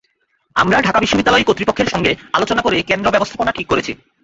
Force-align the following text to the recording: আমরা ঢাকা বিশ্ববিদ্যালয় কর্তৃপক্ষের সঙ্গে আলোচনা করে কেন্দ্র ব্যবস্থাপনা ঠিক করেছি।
আমরা 0.55 0.77
ঢাকা 0.81 0.99
বিশ্ববিদ্যালয় 0.99 1.47
কর্তৃপক্ষের 1.47 1.91
সঙ্গে 1.93 2.11
আলোচনা 2.33 2.61
করে 2.61 2.77
কেন্দ্র 2.89 3.07
ব্যবস্থাপনা 3.11 3.51
ঠিক 3.51 3.67
করেছি। 3.69 3.91